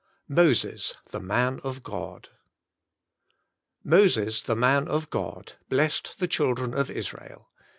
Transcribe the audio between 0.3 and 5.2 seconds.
MOSES, THE MAN OF GOD "Moses, the man of